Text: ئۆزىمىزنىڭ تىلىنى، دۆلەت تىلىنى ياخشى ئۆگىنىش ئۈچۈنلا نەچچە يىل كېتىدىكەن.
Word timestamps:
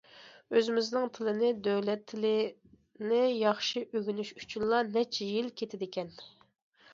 ئۆزىمىزنىڭ 0.59 1.03
تىلىنى، 1.17 1.51
دۆلەت 1.67 2.01
تىلىنى 2.13 3.19
ياخشى 3.41 3.85
ئۆگىنىش 3.85 4.33
ئۈچۈنلا 4.41 4.81
نەچچە 4.97 5.29
يىل 5.35 5.53
كېتىدىكەن. 5.63 6.11